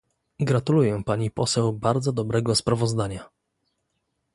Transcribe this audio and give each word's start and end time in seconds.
Gratuluję 0.39 1.03
pani 1.03 1.31
poseł 1.31 1.73
bardzo 1.73 2.11
dobrego 2.13 2.55
sprawozdania 2.55 3.29